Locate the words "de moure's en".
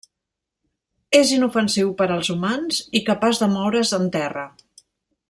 3.45-4.13